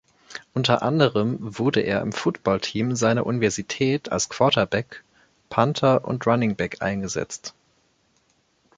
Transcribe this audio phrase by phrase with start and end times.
[0.55, 5.03] Unter anderem wurde er im Football-Team seiner Universität als Quarterback,
[5.49, 7.53] Punter und Runningback eingesetzt.